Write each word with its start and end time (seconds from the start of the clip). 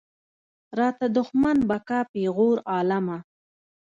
راته 0.79 1.05
دښمن 1.17 1.57
به 1.67 1.77
کا 1.87 1.99
پېغور 2.11 2.57
عالمه. 2.71 3.17